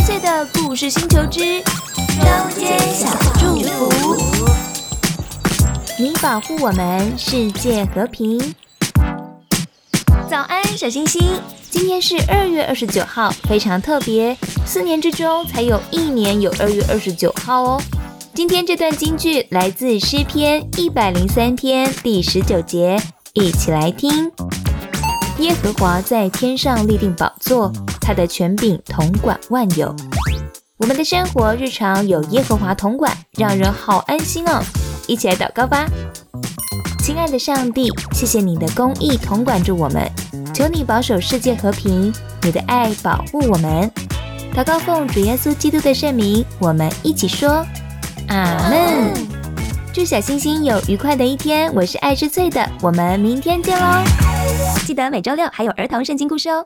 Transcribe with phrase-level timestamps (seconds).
[0.00, 4.16] 岁的故事星球之中间小祝福，
[5.98, 8.54] 你保护我们，世界和平。
[10.30, 11.22] 早安，小星星！
[11.70, 14.34] 今天是二月二十九号，非常特别，
[14.64, 17.82] 四年之中才有一年有二月二十九号哦。
[18.32, 22.98] 今天这段金句来自诗篇一百零三篇第十九节，
[23.34, 24.32] 一起来听。
[25.38, 29.94] 耶和华在天上立定宝座，他的权柄统管万有。
[30.76, 34.62] 我们的生活日常有耶和华统管，让人好安心哦。
[35.06, 35.86] 一起来祷告吧，
[37.00, 40.08] 亲爱的上帝，谢谢你的公义统管着我们，
[40.54, 42.12] 求你保守世界和平，
[42.42, 43.90] 你的爱保护我们。
[44.54, 47.64] 祷告奉主耶稣基督的圣名，我们一起说
[48.28, 49.12] 阿门。
[49.92, 54.41] 祝小星星有愉快的一天，我是爱吃脆的，我们明天见喽。
[54.84, 56.64] 记得每周六还有儿童圣经故事哦。